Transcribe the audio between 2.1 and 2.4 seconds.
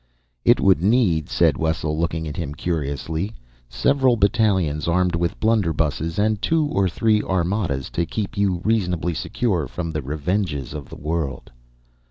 at